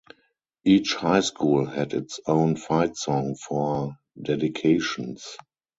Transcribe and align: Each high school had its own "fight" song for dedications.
Each 0.63 0.95
high 0.95 1.19
school 1.19 1.67
had 1.67 1.93
its 1.93 2.19
own 2.25 2.55
"fight" 2.55 2.97
song 2.97 3.35
for 3.35 3.99
dedications. 4.19 5.37